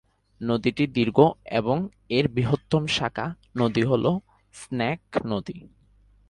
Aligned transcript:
নদীটি 0.41 0.83
দীর্ঘ 0.87 1.17
এবং 1.51 1.77
এর 2.09 2.25
বৃহত্তম 2.27 2.83
শাখা 2.87 3.25
নদী 3.57 3.83
হ'ল 3.83 4.05
স্নেক 4.55 5.01
নদী। 5.25 5.57